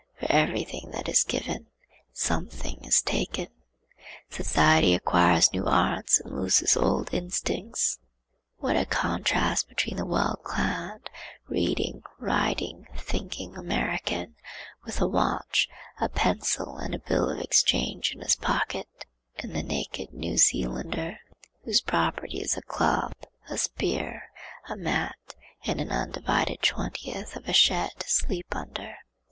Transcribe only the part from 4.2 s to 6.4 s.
Society acquires new arts and